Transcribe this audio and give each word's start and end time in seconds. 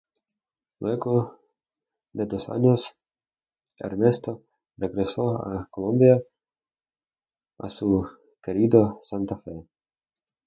Luego 0.79 1.41
de 2.11 2.25
dos 2.25 2.49
años, 2.49 2.97
Ernesto 3.77 4.41
regresó 4.75 5.35
a 5.47 5.67
Colombia 5.69 6.19
a 7.59 7.69
su 7.69 8.07
querido 8.41 8.97
Santa 9.03 9.37
Fe. 9.37 9.63